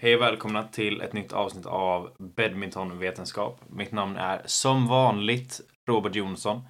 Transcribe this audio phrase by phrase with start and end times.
[0.00, 3.60] Hej och välkomna till ett nytt avsnitt av Badmintonvetenskap.
[3.70, 6.62] Mitt namn är som vanligt Robert Jonsson.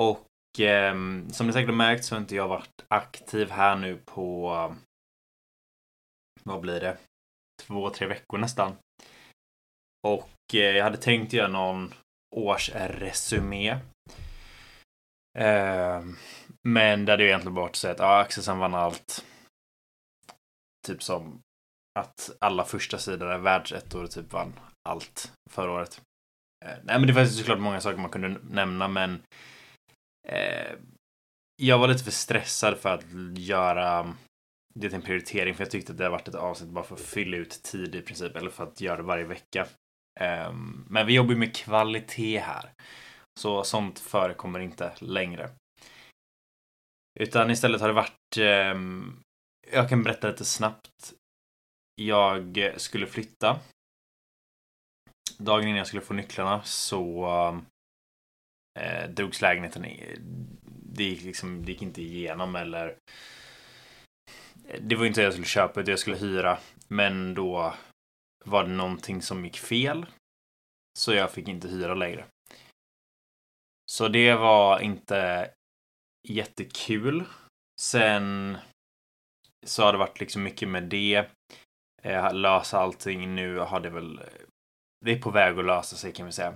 [0.00, 0.94] Och eh,
[1.30, 4.48] som ni säkert har märkt så har inte jag varit aktiv här nu på
[6.44, 6.96] vad blir det?
[7.62, 8.76] Två, tre veckor nästan.
[10.06, 11.94] Och eh, jag hade tänkt göra någon
[12.36, 13.70] årsresumé.
[15.38, 16.02] Eh,
[16.68, 19.24] men det hade ju egentligen varit så att ja, Axelsson vann allt.
[20.86, 21.40] Typ som
[21.98, 26.02] att alla första sidor är världsettor typ vann allt förra året.
[26.64, 29.22] Eh, nej, men det fanns såklart många saker man kunde nämna, men
[30.28, 30.72] eh,
[31.62, 33.04] jag var lite för stressad för att
[33.38, 34.14] göra
[34.74, 36.94] det till en prioritering, för jag tyckte att det har varit ett avsnitt bara för
[36.94, 39.66] att fylla ut tid i princip, eller för att göra det varje vecka.
[40.20, 40.52] Eh,
[40.86, 42.72] men vi jobbar ju med kvalitet här,
[43.40, 45.50] så sånt förekommer inte längre.
[47.20, 48.74] Utan istället har det varit eh,
[49.72, 51.12] jag kan berätta lite snabbt
[51.98, 53.60] jag skulle flytta.
[55.38, 57.26] Dagen innan jag skulle få nycklarna så
[58.80, 60.18] eh, drogs lägenheten i,
[60.92, 62.96] det gick, liksom, det gick inte igenom eller
[64.80, 66.58] det var inte det jag skulle köpa, utan jag skulle hyra.
[66.88, 67.74] Men då
[68.44, 70.06] var det någonting som gick fel.
[70.98, 72.24] Så jag fick inte hyra längre.
[73.90, 75.50] Så det var inte
[76.28, 77.24] jättekul.
[77.80, 78.58] Sen
[79.66, 81.30] så har det varit liksom mycket med det
[82.02, 83.34] eh, lösa allting.
[83.34, 84.20] Nu har det väl...
[85.04, 86.54] Det är på väg att lösa sig kan vi säga.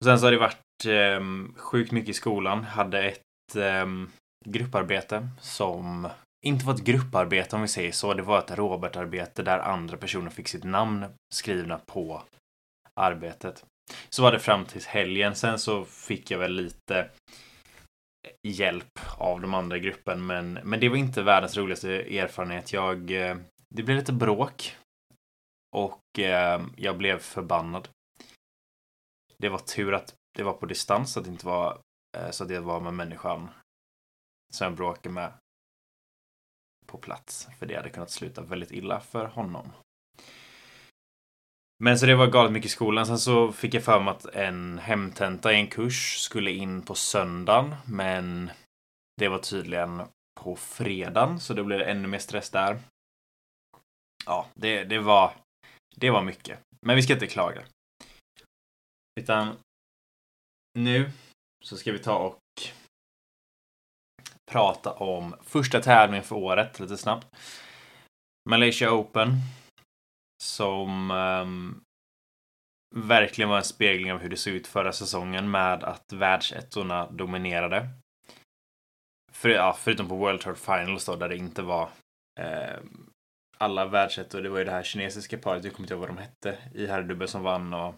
[0.00, 1.20] Och sen så har det varit eh,
[1.56, 2.64] sjukt mycket i skolan.
[2.64, 3.86] Hade ett eh,
[4.44, 6.08] grupparbete som
[6.46, 8.14] inte var ett grupparbete om vi säger så.
[8.14, 12.22] Det var ett Robert-arbete där andra personer fick sitt namn skrivna på
[13.00, 13.64] arbetet.
[14.08, 15.34] Så var det fram till helgen.
[15.34, 17.08] Sen så fick jag väl lite
[18.42, 20.26] hjälp av de andra i gruppen.
[20.26, 22.72] Men, men det var inte världens roligaste erfarenhet.
[22.72, 23.36] Jag eh,
[23.68, 24.76] det blev lite bråk.
[25.72, 27.88] Och eh, jag blev förbannad.
[29.38, 31.78] Det var tur att det var på distans, att det inte var
[32.16, 33.48] eh, så att det var med människan
[34.52, 35.32] som jag bråkade med
[36.86, 37.48] på plats.
[37.58, 39.72] För det hade kunnat sluta väldigt illa för honom.
[41.78, 43.06] Men så det var galet mycket i skolan.
[43.06, 46.94] Sen så fick jag för mig att en hemtenta i en kurs skulle in på
[46.94, 47.74] söndagen.
[47.86, 48.50] Men
[49.16, 50.02] det var tydligen
[50.40, 52.78] på fredagen, så då blev det ännu mer stress där
[54.26, 55.32] ja, det, det, var,
[55.96, 56.60] det var mycket.
[56.80, 57.62] Men vi ska inte klaga.
[59.20, 59.56] Utan
[60.78, 61.10] nu
[61.64, 62.38] så ska vi ta och
[64.50, 67.26] prata om första tävlingen för året lite snabbt.
[68.48, 69.32] Malaysia Open.
[70.42, 71.80] Som um,
[72.94, 77.88] verkligen var en spegling av hur det såg ut förra säsongen med att världsettorna dominerade.
[79.32, 81.88] För, ja, förutom på World Tour Finals då, där det inte var
[82.40, 82.78] eh,
[83.58, 84.42] alla världsettor.
[84.42, 86.86] Det var ju det här kinesiska paret, jag kommer inte ihåg vad de hette, i
[86.86, 87.94] herrdubbel som vann och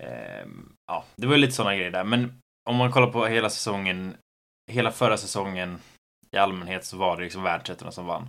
[0.00, 0.46] eh,
[0.86, 2.04] ja, det var ju lite sådana grejer där.
[2.04, 2.40] Men
[2.70, 4.16] om man kollar på hela säsongen,
[4.70, 5.78] hela förra säsongen
[6.30, 8.28] i allmänhet så var det liksom världsettorna som vann.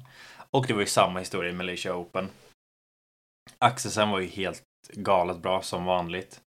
[0.51, 2.29] Och det var ju samma historia i Malaysia Open.
[3.57, 6.41] Axelsen var ju helt galet bra som vanligt.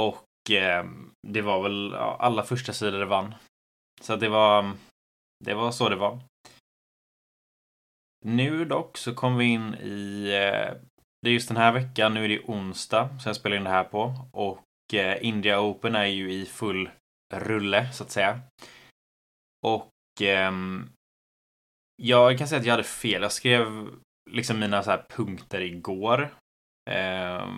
[0.00, 0.84] Och eh,
[1.26, 3.34] det var väl ja, alla första sidor vann.
[4.00, 4.72] Så det var,
[5.44, 6.18] det var så det var.
[8.24, 10.24] Nu dock så kom vi in i...
[10.24, 10.76] Eh,
[11.22, 13.70] det är just den här veckan, nu är det onsdag som jag spelar in det
[13.70, 14.14] här på.
[14.32, 16.90] Och eh, India Open är ju i full
[17.34, 18.40] rulle, så att säga.
[19.66, 20.52] Och eh,
[22.02, 23.22] jag kan säga att jag hade fel.
[23.22, 23.88] Jag skrev
[24.30, 26.34] liksom mina så här punkter igår.
[26.90, 27.48] Eh,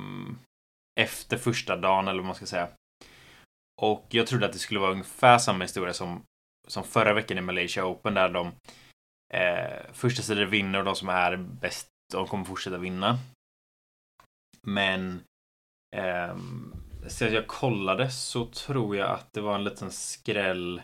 [1.01, 2.69] efter första dagen, eller vad man ska säga.
[3.83, 6.23] Och jag trodde att det skulle vara ungefär samma historia som,
[6.69, 8.53] som förra veckan i Malaysia Open där de
[9.35, 13.19] Eh, första sidan vinner och de som är bäst, de kommer fortsätta vinna.
[14.63, 15.21] Men
[15.97, 16.37] eh,
[17.09, 20.83] så jag kollade så tror jag att det var en liten skräll.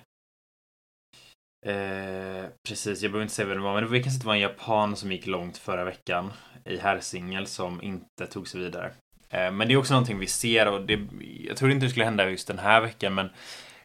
[1.67, 4.41] Eh, precis, jag behöver inte säga vem det var, men det var kanske var en
[4.41, 6.33] japan som gick långt förra veckan
[6.65, 8.93] i herrsingel som inte tog sig vidare.
[9.29, 11.01] Eh, men det är också någonting vi ser och det,
[11.41, 13.31] jag tror inte det skulle hända just den här veckan, men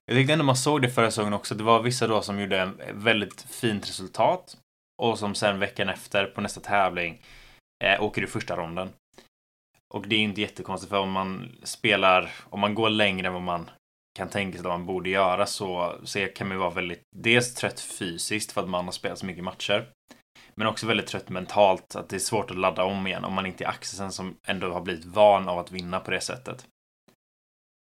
[0.05, 1.55] jag tyckte ändå man såg det förra säsongen också.
[1.55, 4.57] Det var vissa då som gjorde en väldigt fint resultat
[5.01, 7.21] och som sen veckan efter på nästa tävling
[7.83, 8.89] eh, åker i första ronden.
[9.93, 13.41] Och det är inte jättekonstigt för om man spelar, om man går längre än vad
[13.41, 13.69] man
[14.17, 17.79] kan tänka sig att man borde göra så, så kan man vara väldigt, dels trött
[17.79, 19.89] fysiskt för att man har spelat så mycket matcher.
[20.55, 23.45] Men också väldigt trött mentalt, att det är svårt att ladda om igen om man
[23.45, 26.67] inte är axeln som ändå har blivit van av att vinna på det sättet.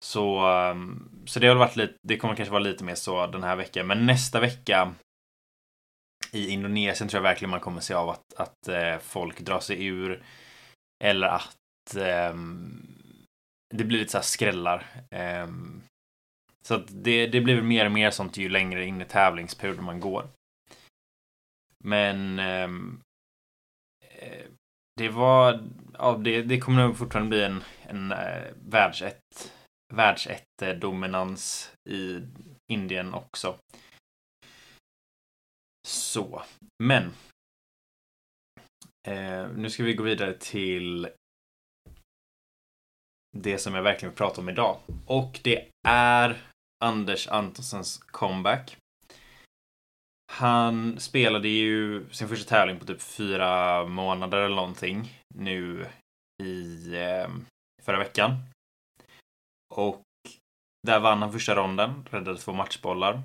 [0.06, 3.44] Så, ehm, så det har varit lite, det kommer kanske vara lite mer så den
[3.44, 3.88] här veckan.
[3.88, 4.94] Men nästa vecka
[6.32, 9.86] i Indonesien tror jag verkligen man kommer se av att, att eh, folk drar sig
[9.86, 10.24] ur.
[11.04, 11.96] Eller att
[12.32, 12.88] um,
[13.76, 14.86] det blir lite så här skrällar.
[15.44, 15.84] Um,
[16.68, 20.00] så att det, det blir mer och mer sånt ju längre in i tävlingsperioden man
[20.00, 20.28] går.
[21.84, 23.02] Men um,
[24.96, 25.64] det var,
[25.94, 29.20] ja, det, det kommer nog fortfarande bli en, en eh, världsett,
[29.96, 32.22] världsettedominans i
[32.72, 33.58] Indien också.
[35.88, 36.44] Så,
[36.84, 37.04] men.
[39.08, 41.10] Eh, nu ska vi gå vidare till
[43.38, 44.80] det som jag verkligen vill prata om idag.
[45.06, 46.38] Och det är
[46.86, 48.78] Anders Antonsens comeback.
[50.32, 55.86] Han spelade ju sin första tävling på typ fyra månader eller någonting nu
[56.44, 57.30] i eh,
[57.84, 58.38] förra veckan.
[59.78, 60.02] Och
[60.88, 63.22] där vann han första ronden, räddade två matchbollar.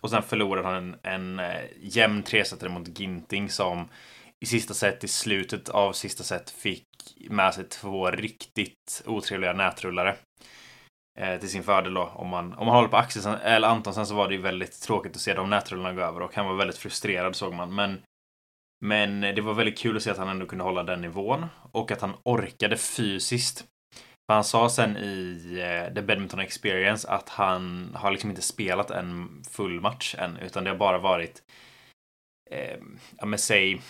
[0.00, 3.88] Och sen förlorade han en, en eh, jämn tresetare mot Ginting som
[4.40, 6.86] i sista set, i slutet av sista set, fick
[7.30, 10.16] med sig två riktigt otrevliga nätrullare.
[11.18, 12.02] Eh, till sin fördel då.
[12.02, 15.16] Om man, om man håller på Axelsen eller Antonsen så var det ju väldigt tråkigt
[15.16, 17.74] att se de nätrullarna gå över och han var väldigt frustrerad såg man.
[17.74, 18.02] Men,
[18.84, 21.90] men det var väldigt kul att se att han ändå kunde hålla den nivån och
[21.90, 23.64] att han orkade fysiskt.
[24.30, 28.90] För han sa sen i uh, The Badminton Experience att han har liksom inte spelat
[28.90, 31.42] en full match än utan det har bara varit
[32.50, 32.78] eh,
[33.18, 33.82] ja men säg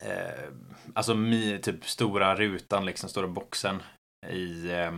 [0.00, 0.48] eh,
[0.94, 3.82] alltså mi, typ stora rutan liksom, stora boxen
[4.28, 4.94] i eh,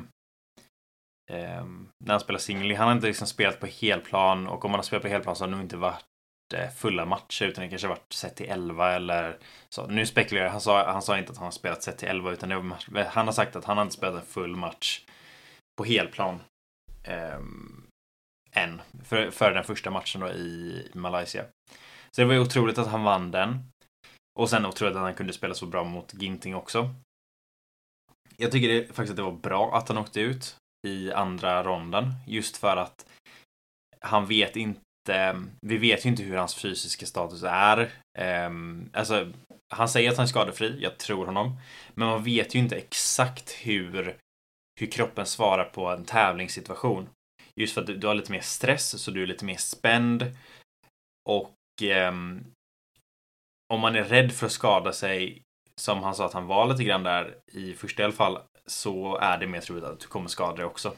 [1.31, 1.65] eh
[2.05, 2.77] när han spelar singel.
[2.77, 5.45] Han har inte liksom spelat på helplan och om man har spelat på helplan så
[5.45, 6.14] har han nog inte varit
[6.55, 9.39] Eh, fulla matcher utan det kanske varit sett till 11 eller
[9.69, 9.87] så.
[9.87, 12.49] Nu spekulerar han sa, han sa inte att han har spelat sett till 11 utan
[12.49, 15.05] det var, eh, han har sagt att han har inte spelat en full match
[15.77, 16.41] på helplan
[17.03, 17.41] eh,
[18.53, 21.45] än för, för den första matchen då i Malaysia.
[22.11, 23.71] Så det var ju otroligt att han vann den.
[24.39, 26.95] Och sen otroligt att han kunde spela så bra mot Ginting också.
[28.37, 30.57] Jag tycker det, faktiskt att det var bra att han åkte ut
[30.87, 32.13] i andra ronden.
[32.27, 33.07] Just för att
[34.01, 37.91] han vet inte Ehm, vi vet ju inte hur hans fysiska status är.
[38.19, 39.33] Ehm, alltså,
[39.75, 41.57] han säger att han är skadefri, jag tror honom.
[41.95, 44.17] Men man vet ju inte exakt hur,
[44.81, 47.09] hur kroppen svarar på en tävlingssituation.
[47.61, 50.37] Just för att du, du har lite mer stress, så du är lite mer spänd.
[51.29, 51.55] Och
[52.09, 52.45] um,
[53.75, 55.43] om man är rädd för att skada sig,
[55.81, 59.17] som han sa att han var lite grann där i första i alla fall, så
[59.17, 60.95] är det mer troligt att du kommer skada dig också.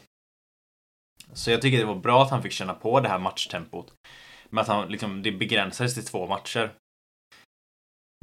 [1.33, 3.93] Så jag tycker det var bra att han fick känna på det här matchtempot.
[4.51, 6.71] Men att han liksom, det begränsades till två matcher.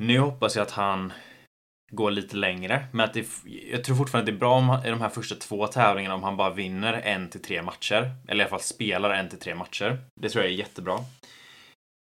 [0.04, 1.14] Nu hoppas jag att han
[1.92, 2.88] går lite längre.
[2.92, 3.28] Men att det,
[3.72, 6.24] jag tror fortfarande att det är bra om, i de här första två tävlingarna om
[6.24, 8.12] han bara vinner en till tre matcher.
[8.28, 9.98] Eller i alla fall spelar en till tre matcher.
[10.22, 11.00] Det tror jag är jättebra.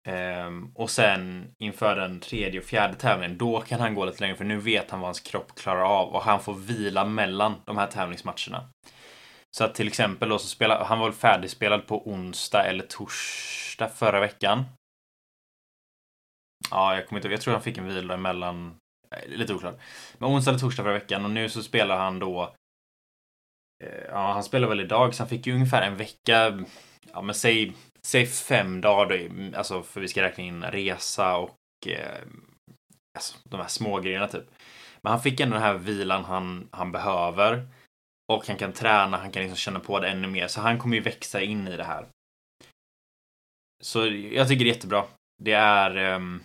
[0.08, 4.36] Um, och sen inför den tredje och fjärde tävlingen, då kan han gå lite längre
[4.36, 7.78] för nu vet han vad hans kropp klarar av och han får vila mellan de
[7.78, 8.70] här tävlingsmatcherna.
[9.58, 13.90] Så att till exempel då så spelar, han var väl färdigspelad på onsdag eller torsdag
[13.90, 14.66] förra veckan.
[16.72, 18.76] Ja, jag kommer inte Jag tror han fick en vila emellan.
[19.16, 19.80] Eh, lite oklart.
[20.18, 22.54] Men onsdag eller torsdag förra veckan och nu så spelar han då.
[23.84, 26.64] Eh, ja, han spelar väl idag så han fick ju ungefär en vecka.
[27.14, 31.58] Ja, men säg säg fem dagar då, alltså för vi ska räkna in resa och
[31.88, 32.22] eh,
[33.18, 34.46] alltså, de här små grejerna typ.
[35.02, 37.68] Men han fick ändå den här vilan han, han behöver.
[38.34, 40.48] Och han kan träna, han kan liksom känna på det ännu mer.
[40.48, 42.06] Så han kommer ju växa in i det här.
[43.84, 45.06] Så jag tycker det är jättebra.
[45.44, 46.16] Det är...
[46.16, 46.44] Um,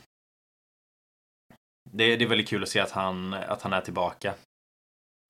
[1.90, 4.34] det, det, är väldigt kul att se att han, att han är tillbaka.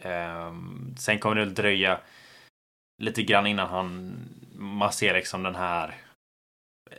[0.04, 2.00] Um, sen kommer det väl dröja
[3.02, 4.16] lite grann innan han
[4.60, 5.94] man ser liksom den här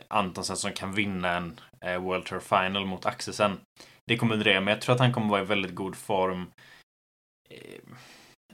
[0.08, 3.60] Antonsen som kan vinna en eh, World Tour Final mot Axelsen.
[4.06, 6.50] Det kommer dröja, men jag tror att han kommer vara i väldigt god form
[7.50, 7.96] ehm,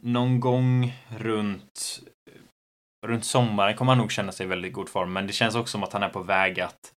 [0.03, 2.01] någon gång runt
[3.07, 5.71] runt sommaren kommer han nog känna sig i väldigt god form, men det känns också
[5.71, 6.93] som att han är på väg att,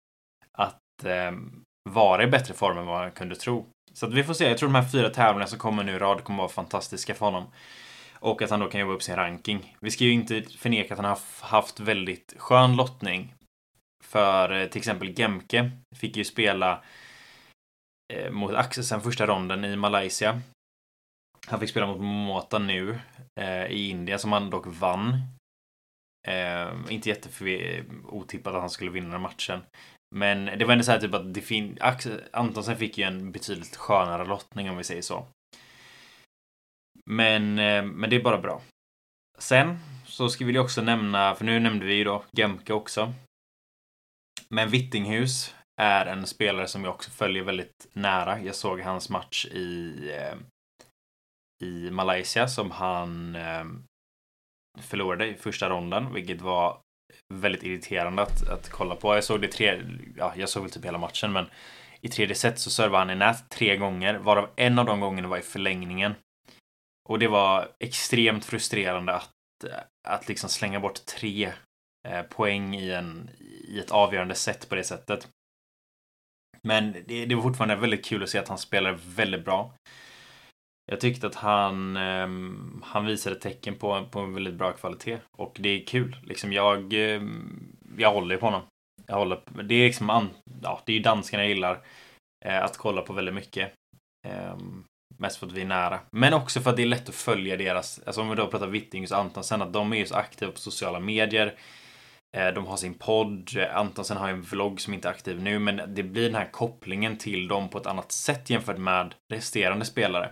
[0.57, 1.31] att eh,
[1.89, 3.65] vara i bättre form än vad han kunde tro.
[3.93, 4.47] Så att vi får se.
[4.47, 7.25] Jag tror de här fyra tävlingarna som kommer nu i rad kommer vara fantastiska för
[7.25, 7.51] honom.
[8.13, 9.75] Och att han då kan jobba upp sin ranking.
[9.79, 13.33] Vi ska ju inte förneka att han har haft väldigt skön lottning.
[14.03, 16.83] För eh, till exempel Gemke fick ju spela
[18.13, 20.41] eh, mot Axelsen första ronden i Malaysia.
[21.49, 22.99] Han fick spela mot Mota nu
[23.39, 25.21] eh, i Indien som han dock vann.
[26.27, 29.61] Eh, inte jätteotippat att han skulle vinna den matchen.
[30.15, 33.31] Men det var ändå så här typ att det fin Axel Antonsen fick ju en
[33.31, 35.25] betydligt skönare lottning om vi säger så.
[37.05, 38.61] Men, eh, men det är bara bra.
[39.37, 43.13] Sen så ska vi också nämna, för nu nämnde vi ju då Gemke också.
[44.49, 48.39] Men Vittinghus är en spelare som jag också följer väldigt nära.
[48.39, 50.37] Jag såg hans match i, eh,
[51.63, 53.65] i Malaysia som han eh,
[54.81, 56.81] förlorade i första ronden, vilket var
[57.33, 59.15] väldigt irriterande att, att kolla på.
[59.15, 59.81] Jag såg det tre,
[60.17, 61.45] ja, jag såg väl typ hela matchen, men
[62.01, 65.27] i tredje set så servade han i nät tre gånger, varav en av de gångerna
[65.27, 66.15] var i förlängningen.
[67.09, 69.31] Och det var extremt frustrerande att,
[70.07, 71.53] att liksom slänga bort tre
[72.07, 73.29] eh, poäng i, en,
[73.67, 75.27] i ett avgörande set på det sättet.
[76.61, 79.73] Men det, det var fortfarande väldigt kul att se att han spelar väldigt bra.
[80.91, 82.27] Jag tyckte att han, eh,
[82.83, 86.15] han visade tecken på, på en väldigt bra kvalitet och det är kul.
[86.23, 87.21] Liksom jag, eh,
[87.97, 88.61] jag håller på honom.
[89.07, 90.29] Jag håller, det är liksom,
[90.61, 91.81] ja, det är danskarna jag gillar
[92.45, 93.71] eh, att kolla på väldigt mycket.
[94.27, 94.83] Ehm,
[95.17, 95.99] mest för att vi är nära.
[96.11, 98.67] Men också för att det är lätt att följa deras, alltså om vi då pratar
[98.67, 101.55] Vittingus och Antonsen, att de är ju så aktiva på sociala medier.
[102.37, 103.49] Eh, de har sin podd.
[103.73, 107.17] Antonsen har en vlogg som inte är aktiv nu, men det blir den här kopplingen
[107.17, 110.31] till dem på ett annat sätt jämfört med resterande spelare.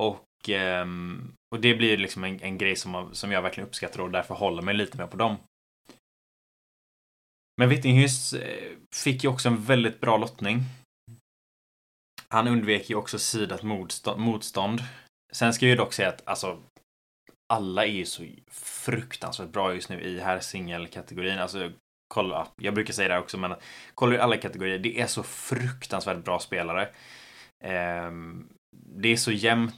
[0.00, 4.10] Och, ehm, och det blir liksom en, en grej som, som jag verkligen uppskattar och
[4.10, 5.36] därför håller mig lite mer på dem.
[7.56, 10.62] Men Wittinghus eh, fick ju också en väldigt bra lottning.
[12.28, 14.20] Han undvek ju också sidat motstånd.
[14.20, 14.80] motstånd.
[15.32, 16.62] Sen ska jag ju dock säga att alltså
[17.52, 21.38] alla är ju så fruktansvärt bra just nu i här singelkategorin.
[21.38, 21.72] Alltså
[22.08, 23.54] kolla, jag brukar säga det också, men
[23.94, 24.78] kolla i alla kategorier.
[24.78, 26.88] Det är så fruktansvärt bra spelare.
[27.64, 29.74] Ehm, det är så jämnt.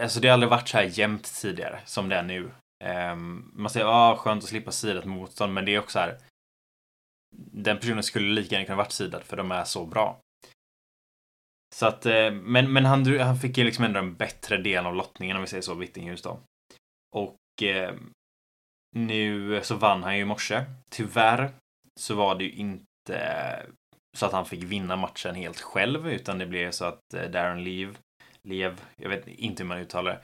[0.00, 2.50] Alltså det har aldrig varit så här jämnt tidigare som det är nu.
[2.84, 6.18] Um, man säger ah, skönt att slippa sidat motstånd, men det är också här.
[7.52, 10.20] Den personen skulle lika gärna kunna varit sidad för de är så bra.
[11.74, 14.94] Så att, eh, men, men han, han fick ju liksom ändå en bättre del av
[14.94, 16.40] lottningen om vi säger så, Vittinghus då.
[17.16, 17.94] Och eh,
[18.96, 20.64] nu så vann han ju i morse.
[20.90, 21.50] Tyvärr
[22.00, 23.66] så var det ju inte
[24.16, 27.64] så att han fick vinna matchen helt själv, utan det blev så att eh, Darren
[27.64, 27.94] Leave,
[28.42, 30.20] Lev, jag vet inte hur man uttalar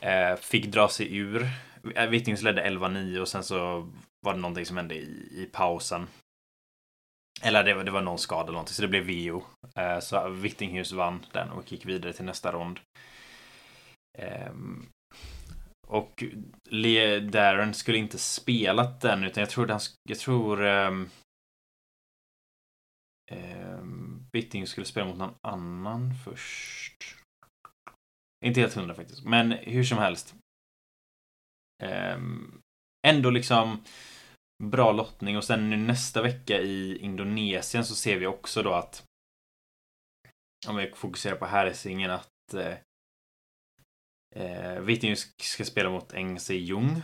[0.00, 1.48] det, eh, fick dra sig ur.
[1.94, 3.88] Eh, Vittinghus ledde 11-9 och sen så
[4.20, 6.06] var det någonting som hände i, i pausen.
[7.42, 9.42] Eller det var, det var någon skada eller någonting, så det blev VO.
[9.76, 12.80] Eh, så Vittinghus vann den och gick vidare till nästa rond.
[14.18, 14.86] Ehm,
[15.86, 16.24] och
[16.70, 21.10] Le Darren skulle inte spelat den, utan jag tror han, jag tror um,
[23.30, 23.97] um,
[24.32, 27.16] Bitting skulle spela mot någon annan först.
[28.44, 30.34] Inte helt hundra faktiskt, men hur som helst.
[31.82, 32.60] Um,
[33.06, 33.84] ändå liksom
[34.62, 39.04] bra lottning och sen nu nästa vecka i Indonesien så ser vi också då att
[40.68, 42.78] om vi fokuserar på herrsingen att eh,
[44.36, 44.96] Eh,
[45.36, 47.02] ska spela mot Eng Se-Jung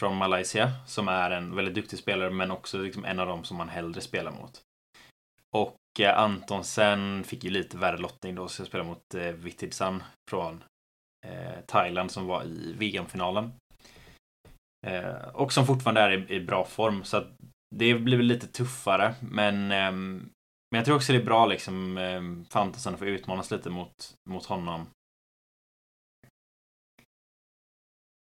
[0.00, 3.56] från Malaysia som är en väldigt duktig spelare men också liksom en av dem som
[3.56, 4.62] man hellre spelar mot.
[5.54, 10.02] Och eh, Antonsen fick ju lite värre lottning då, så jag spelade mot eh, Vittidsan
[10.30, 10.64] från
[11.26, 13.52] eh, Thailand som var i VM-finalen.
[14.86, 17.28] Eh, och som fortfarande är i, i, bra form, så att
[17.76, 20.30] det blir väl lite tuffare, men ehm,
[20.70, 23.70] men jag tror också det är bra liksom eh, för Antonsen att få utmanas lite
[23.70, 24.86] mot, mot honom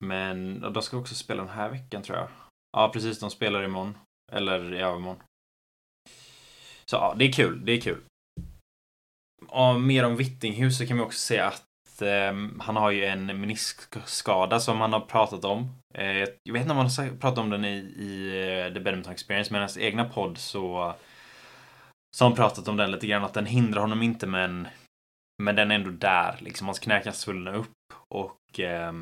[0.04, 2.28] Men de ska också spela den här veckan tror jag.
[2.72, 3.20] Ja, precis.
[3.20, 3.98] De spelar imorgon.
[4.32, 5.22] Eller i övermorgon.
[6.90, 7.64] Så ja, det är kul.
[7.64, 8.00] Det är kul.
[9.48, 13.26] Och mer om Vittinghus så kan vi också säga att eh, han har ju en
[13.26, 15.74] meniskskada som han har pratat om.
[15.94, 18.28] Eh, jag vet inte om han har pratat om den i, i
[18.66, 20.94] eh, The Badminton Experience, men i hans egna podd så
[22.16, 24.68] så har han pratat om den lite grann, att den hindrar honom inte men
[25.42, 26.66] men den är ändå där, liksom.
[26.66, 28.92] Hans knä kan svullna upp och eh,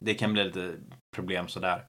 [0.00, 0.76] det kan bli lite
[1.16, 1.86] problem sådär.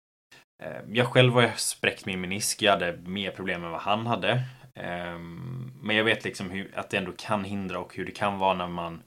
[0.63, 2.62] Ehm, jag själv har ju spräckt min menisk.
[2.62, 4.43] Jag hade mer problem än vad han hade.
[4.75, 8.39] Ehm, men jag vet liksom hur, att det ändå kan hindra och hur det kan
[8.39, 9.03] vara när man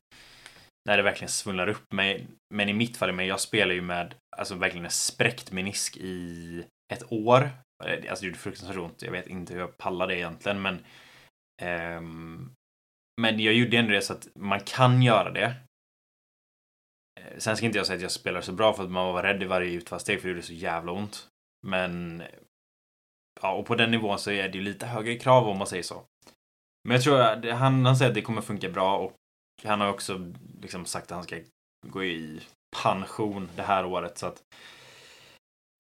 [0.88, 1.85] när det verkligen svullnar upp.
[1.95, 5.97] Men, men i mitt fall, men jag spelar ju med alltså verkligen en spräckt menisk
[5.97, 7.50] i ett år.
[7.85, 9.02] Eh, alltså det gjorde fruktansvärt ont.
[9.02, 10.85] Jag vet inte hur jag pallar det egentligen, men
[11.97, 12.55] um,
[13.21, 15.55] men jag gjorde ändå det så att man kan göra det.
[17.21, 19.23] Eh, sen ska inte jag säga att jag spelar så bra för att man var
[19.23, 21.28] rädd i varje utfallssteg för det gjorde så jävla ont.
[21.67, 22.23] Men
[23.41, 25.83] ja, och på den nivån så är det ju lite högre krav om man säger
[25.83, 26.05] så.
[26.85, 29.12] Men jag tror att han, han säger att det kommer funka bra och
[29.65, 31.41] han har också liksom sagt att han ska
[31.87, 32.41] gå i
[32.83, 34.43] pension det här året så att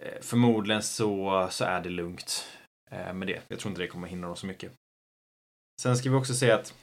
[0.02, 2.58] eh, förmodligen så, så är det lugnt
[2.90, 3.42] eh, med det.
[3.48, 4.72] Jag tror inte det kommer hindra dem så mycket.
[5.82, 6.74] Sen ska vi också säga att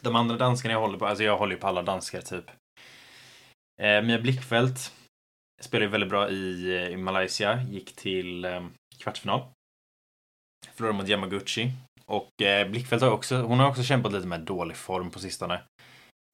[0.00, 2.50] de andra danskarna jag håller på, alltså jag håller ju på alla danskar typ.
[3.80, 4.92] Eh, Mia Blickfeldt
[5.60, 8.66] spelade väldigt bra i, eh, i Malaysia, gick till eh,
[8.98, 9.42] kvartsfinal.
[10.74, 11.72] förlorade mot Yamaguchi.
[12.06, 15.62] Och eh, Blickfeldt har också, hon har också kämpat lite med dålig form på sistone.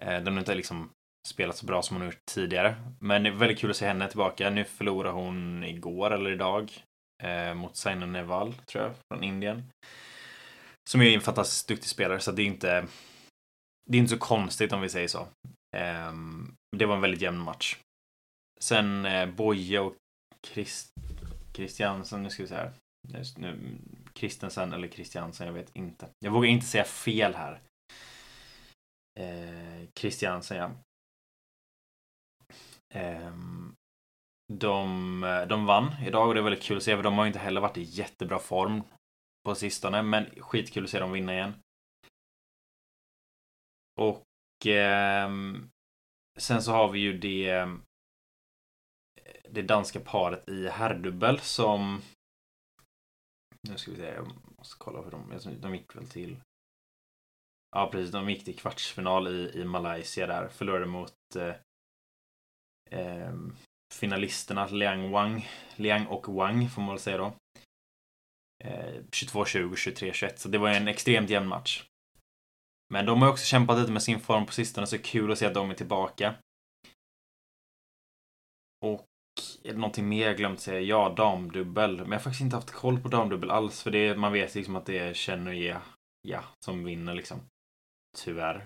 [0.02, 0.90] Eh, den har inte liksom
[1.28, 2.76] spelat så bra som hon har gjort tidigare.
[3.00, 4.50] Men det är väldigt kul att se henne tillbaka.
[4.50, 6.73] Nu förlorar hon igår eller idag
[7.23, 9.71] eh, mot Saina Neval, tror jag, från Indien.
[10.90, 12.87] Som är en fantastiskt duktig spelare, så det är inte
[13.90, 15.21] det är inte så konstigt om vi säger så.
[15.76, 16.12] Eh,
[16.76, 17.76] det var en väldigt jämn match.
[18.61, 19.97] Sen eh, Boje och
[20.47, 20.95] Christ
[21.55, 22.73] Christiansen, nu ska vi se här.
[23.09, 23.79] Just nu,
[24.13, 26.09] Kristensen eller Christiansen, jag vet inte.
[26.19, 27.61] Jag vågar inte säga fel här.
[29.21, 30.71] Eh, Christiansen, ja.
[32.95, 33.75] Ehm,
[34.49, 37.25] eh, de, de vann idag och det är väldigt kul att se, för de har
[37.25, 38.83] ju inte heller varit i jättebra form
[39.45, 41.55] på sistone, men skitkul att se dem vinna igen.
[44.01, 45.31] Och eh,
[46.39, 47.84] sen så har vi ju det ehm,
[49.55, 52.03] det danska paret i herrdubbel som
[53.69, 56.37] nu ska vi se, jag måste kolla hur de, de gick väl till
[57.77, 61.55] Ja precis, de gick till kvartsfinal i, i Malaysia där, förlorade mot eh,
[63.01, 63.35] eh,
[63.95, 67.33] finalisterna Liang Wang, Liang och Wang får man väl säga då.
[68.65, 71.85] Eh, 22-20, 23-21, så det var en extremt jämn match.
[72.93, 75.47] Men de har också kämpat lite med sin form på sistone, så kul att se
[75.47, 76.35] att de är tillbaka.
[78.85, 79.07] Och
[79.62, 80.81] är det någonting mer jag glömt säga?
[80.81, 81.97] Ja, damdubbel.
[81.97, 83.83] Men jag har faktiskt inte haft koll på damdubbel alls.
[83.83, 85.81] För det, man vet liksom att det är Chenoye
[86.29, 87.41] ja, som vinner liksom.
[88.17, 88.57] Tyvärr.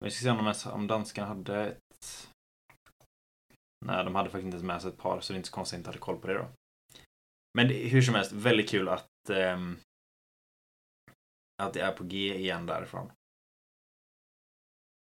[0.00, 2.30] Men vi ska se om, de, om danskarna hade ett...
[3.86, 5.20] Nej, de hade faktiskt inte ens med sig ett par.
[5.20, 6.46] Så det är inte så konstigt att jag inte hade koll på det då.
[7.54, 9.06] Men det, hur som helst, väldigt kul att...
[9.28, 9.78] Um,
[11.62, 13.12] att det är på G igen därifrån.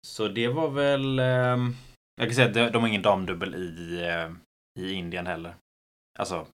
[0.08, 1.20] Så det var väl...
[1.20, 1.76] Um,
[2.16, 4.36] jag kan säga att de, har ingen damdubbel i, uh,
[4.78, 5.56] i Indien heller.
[6.20, 6.48] Alltså,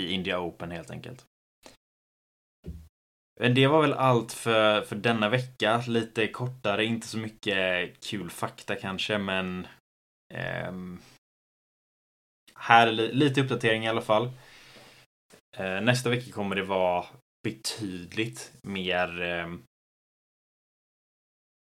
[0.00, 1.26] i India Open helt enkelt.
[3.40, 5.84] Men det var väl allt för, för denna vecka.
[5.86, 9.66] Lite kortare, inte så mycket kul fakta kanske, men...
[10.34, 11.00] ehm,
[12.54, 14.30] här är lite uppdatering i alla fall.
[15.56, 17.06] Eh, nästa vecka kommer det vara
[17.42, 19.54] betydligt mer eh,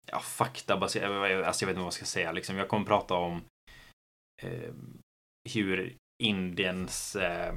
[0.07, 1.47] ja, faktabaserat.
[1.47, 2.33] Alltså jag vet inte vad jag ska säga.
[2.33, 3.45] Liksom, jag kommer prata om
[4.43, 4.75] eh,
[5.49, 7.55] hur Indiens eh,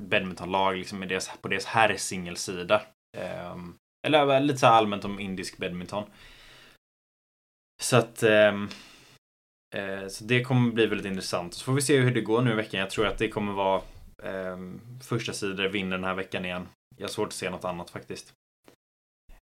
[0.00, 2.82] badmintonlag liksom deras, på deras herrsingelsida.
[3.16, 3.56] Eh,
[4.06, 6.10] eller lite så allmänt om indisk badminton.
[7.82, 8.62] Så att eh,
[9.76, 11.54] eh, så det kommer bli väldigt intressant.
[11.54, 12.80] Så får vi se hur det går nu i veckan.
[12.80, 13.82] Jag tror att det kommer vara
[14.22, 14.58] eh,
[15.02, 16.68] första sidor vinner den här veckan igen.
[16.96, 18.32] Jag har svårt att se något annat faktiskt.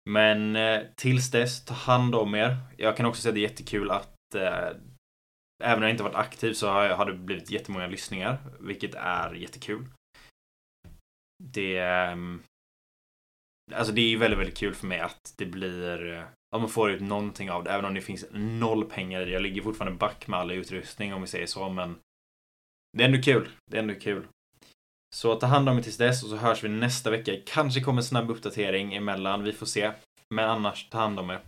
[0.10, 2.58] Men eh, tills dess, ta hand om er.
[2.78, 4.70] Jag kan också säga att det är jättekul att eh,
[5.64, 9.86] även om jag inte varit aktiv så har, det blivit jättemånga lyssningar, vilket är jättekul.
[11.44, 11.78] Det...
[11.78, 12.44] Ehm,
[13.74, 16.14] alltså det är väldigt, väldigt kul för mig att det blir...
[16.14, 16.24] Eh,
[16.56, 19.32] att man får ut någonting av det, även om det finns noll pengar i det.
[19.32, 21.96] Jag ligger fortfarande back med all utrustning om vi säger så, men...
[22.98, 23.50] Det är ändå kul.
[23.72, 24.28] Det är ändå kul.
[25.16, 27.32] Så ta hand om er tills dess och så hörs vi nästa vecka.
[27.46, 29.92] Kanske kommer en snabb uppdatering emellan, vi får se.
[30.30, 31.42] Men annars, ta hand om er.